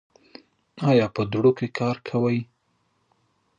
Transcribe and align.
ایا 0.89 1.05
په 1.15 1.21
دوړو 1.31 1.51
کې 1.57 1.67
کار 1.79 1.95
کوئ؟ 2.07 2.39